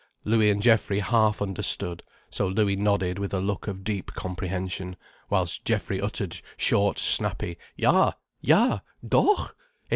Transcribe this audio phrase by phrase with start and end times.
[0.23, 2.01] Louis and Geoffrey half understood,
[2.31, 4.95] so Louis nodded with a look of deep comprehension,
[5.29, 8.79] whilst Geoffrey uttered short, snappy "Ja!—Ja!